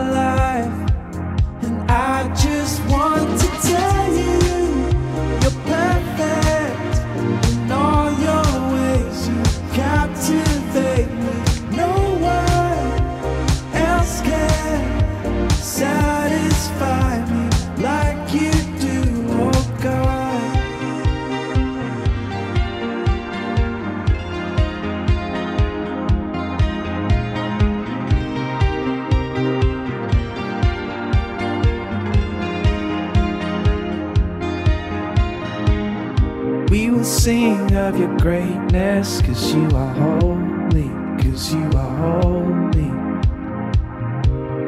[37.30, 40.90] Sing of your greatness, cause you are holy,
[41.22, 42.90] cause you are holy.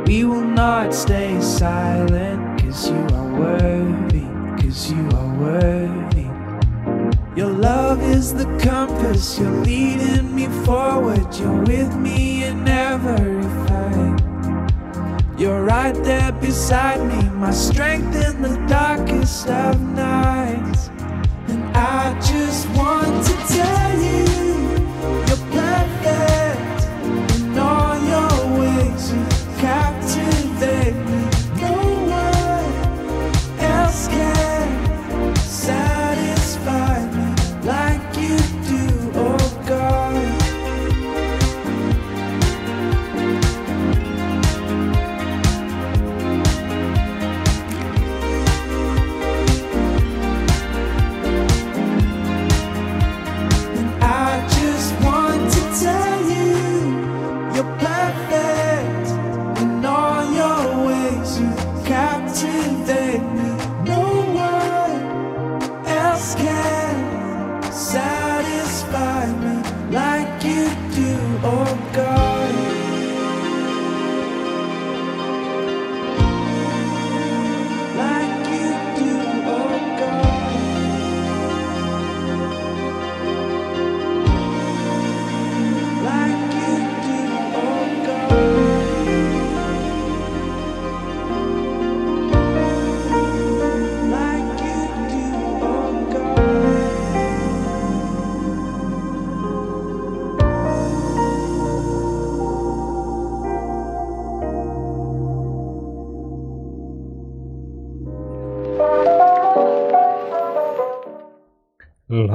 [0.06, 4.28] We will not stay silent, cause you are worthy,
[4.62, 6.28] cause you are worthy.
[7.34, 14.20] Your love is the compass, you're leading me forward, you're with me in every fight.
[15.36, 20.91] You're right there beside me, my strength in the darkest of nights.
[22.04, 23.91] I just want to tell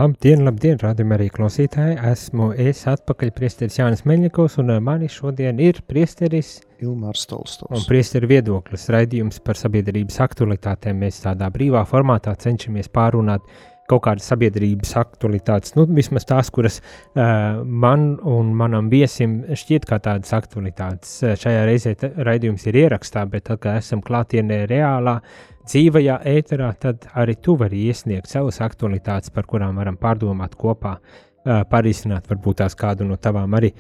[0.07, 1.97] Labdien, labdien, rādījumā arī klausītāji.
[2.07, 7.87] Esmu es atpakaļ priesteris Jānis Meļņikovs, un mani šodien ir priesteris Ilmārs un Tolstovs.
[7.89, 11.01] priesteris viedoklis raidījums par sabiedrības aktualitātēm.
[11.03, 13.43] Mēs tādā brīvā formātā cenšamies pārunāt
[13.87, 19.99] kaut kādas sabiedrības aktualitātes, nu, vismaz tās, kuras uh, man un manam viesim šķiet kā
[20.03, 21.13] tādas aktualitātes.
[21.23, 21.93] Uh, šajā reizē
[22.27, 25.19] raidījums ir ierakstā, bet tad, kad esam klātienē reālā
[25.67, 31.63] dzīvajā ēterā, tad arī tu vari iesniegt savas aktualitātes, par kurām varam pārdomāt kopā, uh,
[31.71, 33.71] pārīsināt varbūt tās kādu no tavām arī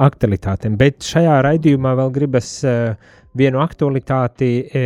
[0.00, 0.80] aktualitātēm.
[0.80, 2.94] Bet šajā raidījumā vēl gribas uh,
[3.36, 4.82] vienu aktualitāti e,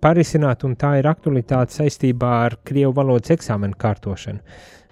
[0.00, 4.40] parisināt, un tā ir aktualitāte saistībā ar Krievu valodas eksāmenu kārtošanu.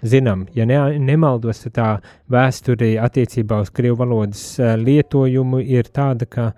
[0.03, 1.89] Zinām, ja ne, nemaldos, tad tā
[2.31, 6.51] vēsture attiecībā uz Krievu valodas e, lietojumu ir tāda, ka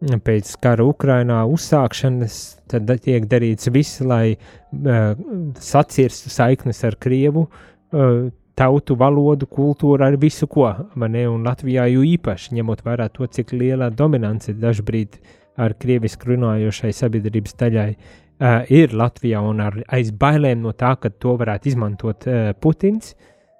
[0.00, 5.14] pēc kara Ukrainā uzsākšanas tad tiek darīts viss, lai uh,
[5.56, 10.68] sacirstu saiknes ar Krievu uh, tautu, valodu, kultūru, ar visu ko.
[10.96, 11.26] Ne?
[11.28, 15.18] Un Latvijā jau īpaši ņemot vērā to, cik liela dominance dažbrīd
[15.56, 21.10] ar krievisku runājošai sabiedrības daļai uh, ir Latvijā un ar aiz bailēm no tā, ka
[21.10, 23.14] to varētu izmantot uh, Putins.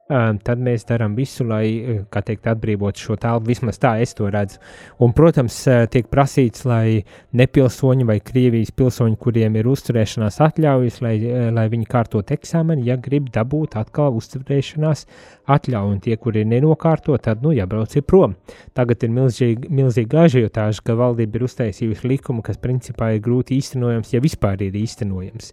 [0.06, 1.66] Tad mēs darām visu, lai
[2.14, 3.48] teikt, atbrīvotu šo telpu.
[3.50, 4.60] Vismaz tā es to redzu.
[5.02, 5.56] Un, protams,
[5.90, 7.00] tiek prasīts, lai
[7.34, 11.16] nepilsoņi vai Krievijas pilsoņi, kuriem ir uzturēšanās atļaujas, lai,
[11.50, 15.06] lai viņi kārtot eksāmenu, ja grib dabūt atkal uzturēšanās
[15.50, 15.96] atļauju.
[15.96, 18.38] Un tie, kuri nenokārto, tad nu, jābrauc ir prom.
[18.78, 24.14] Tagad ir milzīgi, milzīgi ažiotāži, ka valdība ir uztaisījusi likumu, kas principā ir grūti īstenojams,
[24.14, 25.50] ja vispār ir īstenojams.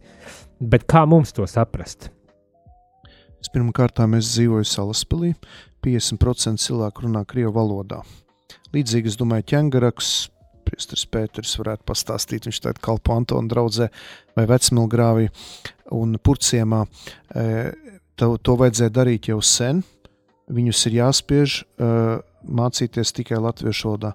[0.62, 2.14] Bet kā mums to saprast?
[3.52, 5.34] Pirmkārt, es dzīvoju Salaspēlī.
[5.84, 8.00] 50% cilvēku runā krievu valodā.
[8.74, 10.12] Līdzīgi, es domāju, ķēngaraks,
[10.64, 13.90] Priesteris Pēters varētu pastāstīt, viņš tādā kalpo Antona draudzē
[14.38, 15.28] vai vecmilgrāvī
[15.92, 16.86] un purciemā.
[17.36, 17.48] E,
[18.20, 19.82] To, to vajadzēja darīt jau sen.
[20.54, 24.12] Viņus ir jāspiež uh, mācīties tikai latviešu valodā.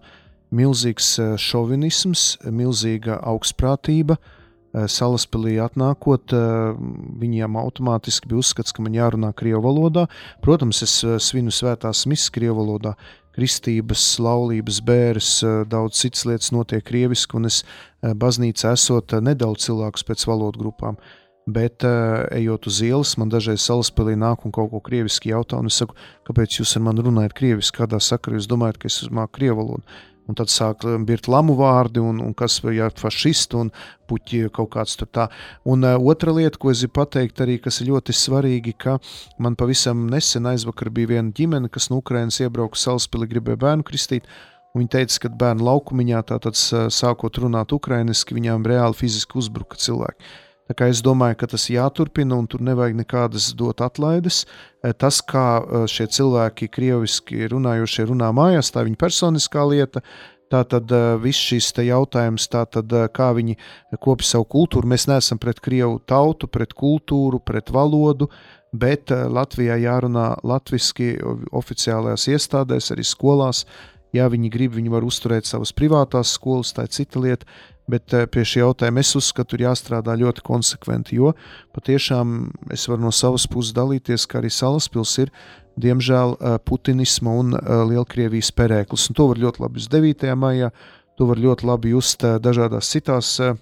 [0.54, 4.14] Milzīgs uh, šovinisms, milzīga augstprātība.
[4.14, 4.38] Uh,
[4.86, 6.76] Salaspēlī atnākot, uh,
[7.18, 10.06] viņiem automātiski bija uzskats, ka man jārunā krievu valodā.
[10.44, 12.94] Protams, es uh, svinu svētās misijas krievu valodā.
[13.38, 15.28] Kristības, laulības, bērns,
[15.70, 17.60] daudz citas lietas notiek krieviski, un es
[18.02, 20.98] baznīcā esot nedaudz cilvēkus pēc valodu grupām.
[21.46, 21.86] Bet,
[22.34, 25.94] ejot uz ielas, man dažreiz salaspēlī nāk un kaut ko krieviski jautā, un es saku,
[26.26, 30.00] kāpēc jūs ar mani runājat krieviski, kādā sakarā jūs domājat, ka es māku krievu valodu.
[30.28, 33.70] Un tad sāk birt lamu vārdi, un, un kas ir fašisti un
[34.08, 35.28] puķi kaut kāds tur tā.
[35.64, 38.98] Un uh, otra lieta, ko es gribu pateikt, arī kas ir ļoti svarīgi, ka
[39.38, 44.28] man pavisam nesen aizvakar bija viena ģimene, kas no Ukrainas iebrauka salaspēlī, gribēja bērnu kristīt.
[44.76, 50.28] Viņa teica, ka bērnu laukumiņā tātad sākot runāt ukrainiski, viņām reāli fiziski uzbruka cilvēki.
[50.68, 54.42] Tā kā es domāju, ka tas jāturpina un tur nevajag nekādas dot atlaides.
[54.85, 60.04] Eh, Tas, kā eh, šie cilvēki, krieviski runājošie, runā mājās, tā ir viņa personiskā lieta.
[60.52, 63.57] Tātad eh, viss šis jautājums, tātad, kā viņi
[63.96, 68.28] kopi savu kultūru, mēs neesam pret krievu tautu, pret kultūru, pret valodu,
[68.72, 71.14] bet Latvijā jārunā latviski
[71.57, 73.64] oficiālajās iestādēs, arī skolās.
[74.12, 77.48] Ja viņi grib, viņi var uzturēt savas privātās skolas, tā ir cita lieta,
[77.90, 81.33] bet eh, pie šī jautājuma es uzskatu, ir jāstrādā ļoti konsekventi, jo
[81.77, 82.38] patiešām
[82.74, 85.33] es varu no savas puses dalīties, ka arī Salaspils ir
[85.79, 90.35] diemžēl eh, putinisma un eh, Lielkrievijas perēklis, un to var ļoti labi just 9.
[90.38, 90.72] maijā,
[91.18, 93.57] to var ļoti labi just dažādās citās eh,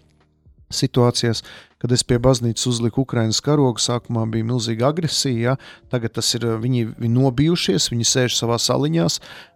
[0.73, 1.43] situācijās,
[1.79, 3.83] kad es pie baznīcas uzliku Ukraiņas karogu.
[3.83, 5.57] Sākumā bija milzīga agresija, ja?
[5.93, 9.07] tagad tas ir viņi, viņi nobijušies, viņi sēž savā saliņā,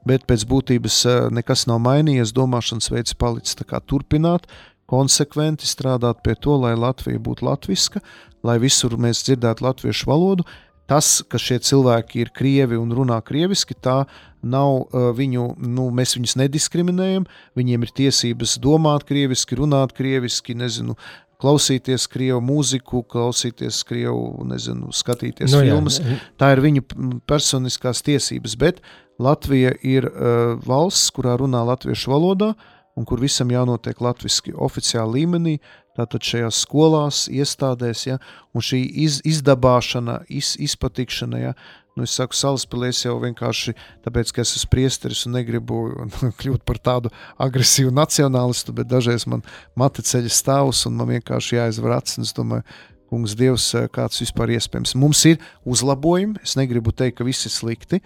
[0.06, 2.34] bet pēc būtības eh, nekas nav mainījies.
[2.36, 4.46] Domāšanas veids palicis tā kā turpināt,
[4.90, 8.02] konsekventi strādāt pie to, lai Latvija būtu latviska,
[8.46, 10.46] lai visur mēs dzirdētu latviešu valodu.
[10.90, 14.00] Tas, ka šie cilvēki ir krievi un runā krieviski, tā
[14.42, 17.26] nav uh, viņu, nu, mēs viņus nediskriminējam.
[17.58, 20.96] Viņiem ir tiesības domāt krieviski, runāt krieviski, nezinu,
[21.40, 26.00] klausīties krievu mūziku, klausīties krievu, nezinu, skatīties Nu no, jā, filmas.
[26.40, 26.84] Tā ir viņu
[27.28, 28.82] personiskās tiesības, bet
[29.20, 32.54] Latvija ir uh, valsts, kurā runā latviešu valodā
[32.98, 35.54] un kur visam jānotiek latviski oficiāli līmenī,
[35.96, 38.18] tātad šajās skolās, iestādēs, ja,
[38.56, 41.54] un šī iz, izdabāšana, iz, izpatikšana, ja,
[41.98, 43.74] nu es saku salaspilēs jau vienkārši
[44.04, 45.82] tāpēc, ka es esmu priesteris un negribu
[46.40, 49.44] kļūt par tādu agresīvu nacionālistu, bet dažreiz man
[49.78, 52.66] mate ceļa stāvus un man vienkārši jāizvar acis, es domāju,
[53.10, 54.94] kungs Dievs, kāds vispār iespējams.
[54.98, 57.98] Mums ir uzlabojumi, es negribu teikt, ka viss ir slikti,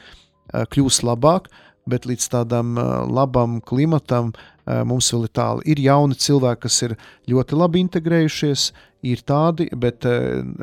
[0.52, 1.50] kļūst labāk,
[1.90, 2.74] bet līdz tādam
[3.12, 4.32] labam klimatam
[4.64, 5.64] mums vēl ir tālu.
[5.68, 6.94] Ir jauni cilvēki, kas ir
[7.28, 8.68] ļoti labi integrējušies,
[9.04, 10.06] ir tādi, bet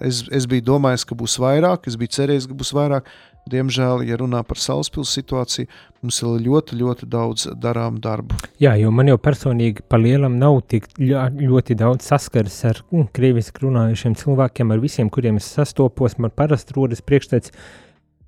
[0.02, 3.12] es, es biju domājis, ka būs vairāk, es biju cerējis, ka būs vairāk.
[3.50, 5.70] Diemžēl, ja runā par salaspilsētu situāciju,
[6.06, 8.38] mums ir ļoti, ļoti daudz darām darbu.
[8.62, 13.08] Jā, jo man jau personīgi pa lielam nav tik ļo- ļoti daudz saskares ar mm,
[13.18, 16.20] krieviski runājušiem cilvēkiem, ar visiem, kuriem es sastopos.
[16.22, 17.56] Man parasti rodas priekšstats,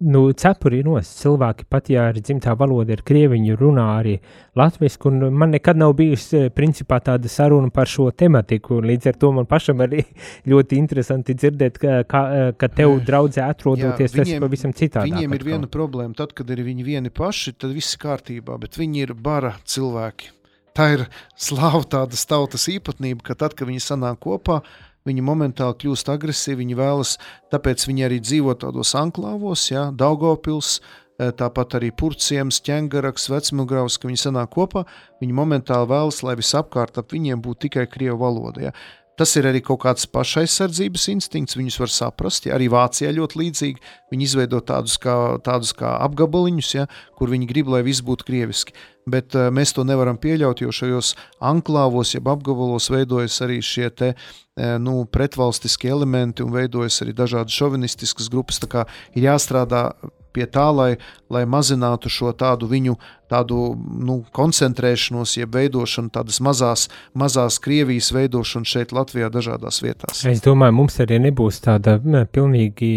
[0.04, 4.18] nu, cepuri nos cilvēki, pat ja arī dzimtā valoda ir krieviņu, runā arī
[4.60, 9.12] latviski, un man nekad nav bijusi, eh, principā, tāda saruna par šo tematiku, un līdz
[9.14, 10.04] ar to man pašam arī
[10.52, 12.24] ļoti interesanti dzirdēt, ka, ka,
[12.60, 15.12] ka tev draudzē atrodoties, tas ir pavisam citādi.
[15.12, 19.08] Viņiem ir viena problēma, tad, kad ir viņi vieni paši, tad viss kārtībā, bet viņi
[19.08, 20.34] ir bara cilvēki.
[20.74, 21.04] Tā ir
[21.38, 24.64] slāva tādas tautas īpatnība, ka tad, kad viņi sanāk kopā,
[25.08, 27.16] viņi momentāli kļūst agresīvi, viņi vēlas,
[27.54, 30.80] tāpēc viņi arī dzīvo tādos anklāvos, ja, Daugavpils,
[31.20, 34.86] eh, tāpat arī Purciems, Ķengaraks, Vecmilgraus, ka viņi sanāk kopā,
[35.22, 38.70] viņi momentāli vēlas, lai visapkārt ap viņiem būtu tikai krievu valoda.
[38.70, 38.72] Ja.
[39.14, 42.48] Tas ir arī kaut kāds pašaizsardzības instinkts, viņus var saprast.
[42.48, 43.84] Ja, arī Vācijā ļoti līdzīgi.
[44.10, 45.14] Viņi izveido tādus kā,
[45.46, 46.88] tādus kā apgabaliņus, ja,
[47.20, 48.74] kur viņi grib, lai viss būtu krieviski.
[49.06, 51.14] Bet uh, mēs to nevaram pieļaut, jo šajos
[51.46, 57.54] anklāvos, jeb apgabalos veidojas arī šie te, uh, nu, pretvalstiskie elementi un veidojas arī dažādas
[57.54, 58.64] šovinistiskas grupas.
[58.64, 59.92] Tā kā ir jāstrādā
[60.34, 60.92] pie tā, lai,
[61.34, 62.98] lai mazinātu šo tādu viņu
[63.32, 70.26] tādu, nu, koncentrēšanos, jeb veidošanu, tādas mazās, mazās Krievijas veidošanu šeit, Latvijā, dažādās vietās.
[70.30, 71.98] Es domāju, mums arī nebūs tāda
[72.34, 72.94] pilnīgi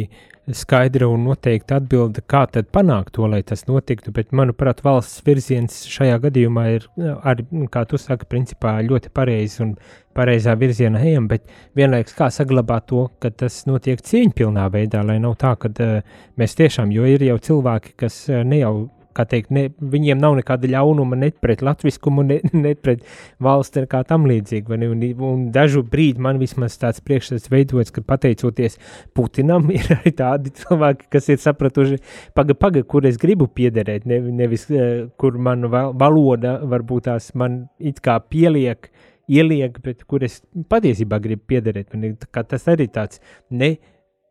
[0.54, 5.82] skaidra un noteikta atbilde, kā tad panākt to, lai tas notiktu, bet, manuprāt, valsts virziens
[5.90, 6.88] šajā gadījumā ir,
[7.26, 9.74] arī, kā tu saki, principā ļoti pareizi un
[10.16, 15.36] pareizā virzienā ejam, bet vienlaiks kā saglabāt to, ka tas notiek cieņpilnā veidā, lai nav
[15.40, 18.74] tā, ka uh, mēs tiešām, jo ir jau cilvēki, kas uh, ne jau
[19.16, 23.04] kā teikt, ne, viņiem nav nekāda ļaunuma ne pret latviskumu, ne, ne pret
[23.42, 24.76] valsti, kā tam līdzīgi.
[24.76, 28.78] Un, un dažu brīdi man vismaz tāds priekšstats veidojas, ka pateicoties
[29.16, 32.00] Putinam, ir arī tādi cilvēki, kas ir sapratuši,
[32.36, 37.32] paga, paga, kur es gribu piederēt, ne, nevis eh, kur man val- valoda varbūt tās
[37.38, 38.90] man it kā pieliek,
[39.26, 41.94] ieliek, bet kur es patiesībā gribu piederēt.
[42.30, 43.76] Kā tas arī tāds ne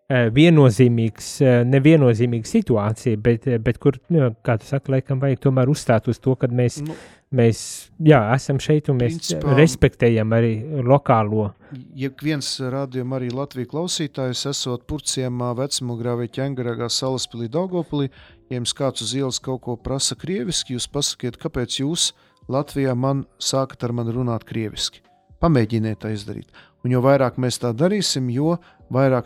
[0.10, 5.66] viennozīmīgs, eh, neviennozīmīga situācija, bet, eh, bet kur, nu, kā tu saki, laikam vajag tomēr
[5.68, 6.94] uzstāt uz to, ka mēs, Nu,
[7.34, 11.54] mēs jā, esam šeit un mēs Principā- respektējam arī lokālo.
[11.96, 18.10] Ja viens rādījuma arī Latvijas klausītājs, esot Purciemā, Vecmugravē, Ķengaragā, Salaspilī, Daugopilī,
[18.50, 22.14] ja jums kāds uz ielas kaut ko prasa krieviski, jūs pasakiet, kāpēc jūs
[22.48, 25.00] Latvijā man sākat ar mani runāt krieviski.
[25.42, 26.46] Pamēģiniet to izdarīt.
[26.86, 28.75] Un jo vairāk mēs tā darīsim, jo vairāk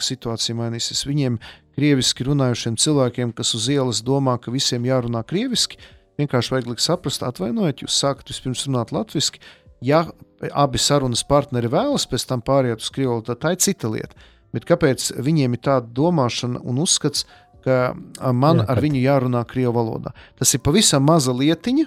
[0.06, 1.06] situācija mainīsies.
[1.08, 1.40] Viņiem,
[1.76, 5.80] krieviski runājušiem cilvēkiem, kas uz ielas domā, ka visiem jārunā krieviski,
[6.20, 9.40] vienkārši vajag likt saprast, atvainojiet, jūs sākat vispirms runāt latviešu,
[9.82, 10.04] Ja
[10.52, 14.16] abi sarunas partneri vēlas pēc tam pāriet uz krievu tad tā ir cita lieta.
[14.56, 17.26] Bet kāpēc viņiem ir tāda domāšana un uzskats,
[17.64, 17.94] ka
[18.34, 20.14] man Jā, ar viņu jārunā krievu valodā?
[20.40, 21.86] Tas ir pavisam maza lietiņa,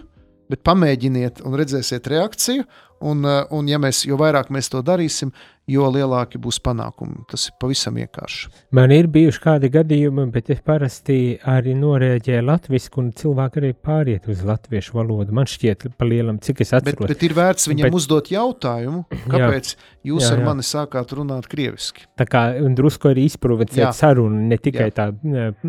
[0.52, 2.66] bet pamēģiniet un redzēsiet reakciju.
[3.02, 5.32] Un, un ja mēs, jo vairāk mēs to darīsim,
[5.70, 7.22] jo lielāki būs panākumi.
[7.30, 8.50] Tas ir pavisam vienkārši.
[8.74, 14.26] Man ir bijuši kādi gadījumi, bet es parasti arī norēģēju latviešu, un cilvēki arī pāriet
[14.32, 15.34] uz latviešu valodu.
[15.36, 16.98] Man šķiet, pa lielam, cik es atceros.
[17.04, 20.38] Bet, bet ir vērts viņam bet, uzdot jautājumu, kāpēc jā, jūs jā, jā.
[20.40, 22.08] ar mani sākāt runāt krieviski.
[22.18, 22.44] Tā kā
[22.74, 24.96] drusku arī izprovocēt sarunu, ne tikai jā.
[24.98, 25.08] tā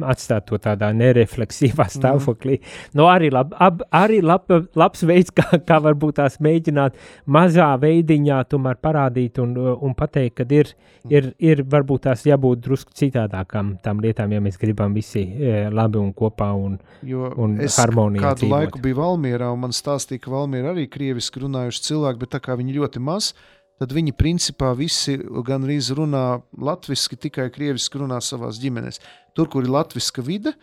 [0.10, 1.96] atstāt to tādā nerefleksīvā mhm.
[2.00, 2.58] stāvoklī.
[2.58, 2.98] Mm.
[2.98, 8.40] Nu, arī, lab, ab, arī lab, labs veids, kā, kā varbūt tās mēģināt mazā veidiņā
[8.52, 10.72] tomēr parādīt un un pateikt, ka ir,
[11.10, 16.00] ir, ir varbūt tās jābūt drusku citādākām tām lietām, ja mēs gribam visi e, labi
[16.02, 18.24] un kopā un, jo un harmonijā.
[18.24, 18.54] Kādu dzīvot.
[18.54, 22.58] laiku bija Valmierā, un man stāstīja, ka Valmierā arī krieviski runājuši cilvēki, bet tā kā
[22.60, 23.34] viņi ļoti maz,
[23.82, 25.18] tad viņi principā visi
[25.48, 26.26] gan arī runā
[26.60, 29.02] latviski, tikai krieviski runā savās ģimenēs.
[29.34, 30.54] Tur, kur ir latviska vide,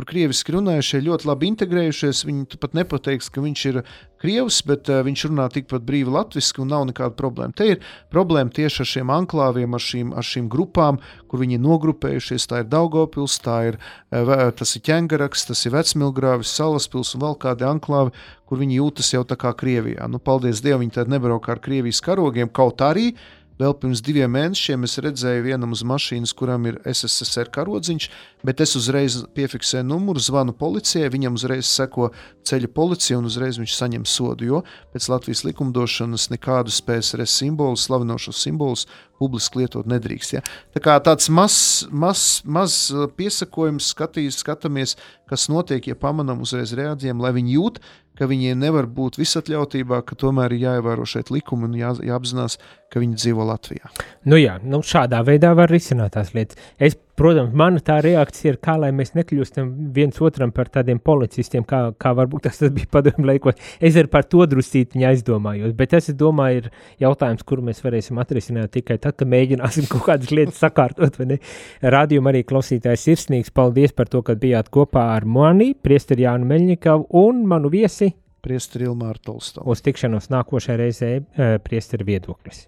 [0.00, 2.22] Tur krieviski runājušie ļoti labi integrējušies.
[2.24, 3.78] Viņi pat nepateiks, ka viņš ir
[4.22, 7.52] krievs, bet uh, viņš runā tikpat brīvi latviešu un nav nekāda problēma.
[7.52, 11.64] Te ir problēma tieši ar šiem anklāviem, ar šīm, ar šīm grupām, kur viņi ir
[11.66, 12.48] nogrupējušies.
[12.48, 13.76] Tā ir Daugopils, tā ir,
[14.08, 18.16] uh, tas ir Ķengaraks, tas ir Vecmilgrāvis, Salaspils un vēl kādi anklāvi,
[18.48, 20.08] kur viņi jūtas jau tā kā Krievijā.
[20.08, 23.28] Nu, paldies Dievam, viņi tad nebrauk ar Krievijas karogiem, kaut arī uh,
[23.60, 28.06] Vēl pirms diviem mēnešiem es redzēju vienam uz mašīnas, kuram ir SSR karodziņš,
[28.46, 32.08] bet es uzreiz piefiksēju numuru, zvanu policijai, viņam uzreiz seko
[32.48, 34.62] ceļa policija un uzreiz viņš saņem sodu, jo
[34.94, 38.86] pēc Latvijas likumdošanas nekādus PSRS simbolus, slavinošus simbolus
[39.20, 40.38] publiski lietot nedrīkst.
[40.38, 40.44] Ja?
[40.72, 42.80] Tā kā tāds mazs maz, maz
[43.20, 44.96] piesakojums, skatīs, skatāmies,
[45.28, 47.84] kas notiek, ja pamanām, uzreiz reaģējam, lai viņi jūt,
[48.20, 52.58] ka viņi nevar būt visatļautībā, ka tomēr ir jāievēro šeit likumi un jā, jāapzinās,
[52.92, 53.88] ka viņi dzīvo Latvijā.
[54.28, 56.60] Nu jā, nu šādā veidā var risināt tās lietas.
[56.76, 61.66] Es, protams, mana tā reakcija ir, kā lai mēs nekļūstam viens otram par tādiem policistiem,
[61.68, 63.60] kā, kā varbūt tas bija padomju laikos.
[63.80, 68.20] Es arī par to drusītiņu aizdomājos, bet tas, es domāju, ir jautājums, kuru mēs varēsim
[68.22, 71.38] atrisināt tikai tad, kad mēģināsim kaut kādas lietas sakārtot, vai ne?
[71.84, 77.08] Rādījuma arī klausītājs sirsnīgs, paldies par to, ka bijāt kopā ar mani, priesteri Jānu Meļņikavu
[77.20, 79.68] un manu viesi Priesteri Ilmāra Tolstova.
[79.68, 82.64] Uz tikšanos nākošajā reizē uh, priesteri viedoklis.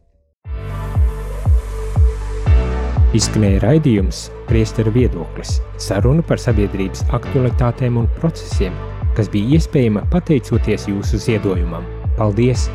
[3.12, 8.72] Izskanēja raidījums Priesteri viedoklis– saruna par sabiedrības aktualitātēm un procesiem,
[9.18, 11.84] kas bija iespējama pateicoties jūsu ziedojumam.
[12.16, 12.70] Paldies!